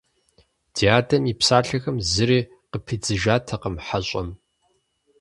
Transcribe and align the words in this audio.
Ди 0.75 0.85
адэм 0.97 1.23
и 1.31 1.33
псалъэхэм 1.39 1.97
зыри 2.11 2.39
къыпидзыжатэкъым 2.71 3.75
хьэщӀэм. 3.85 4.29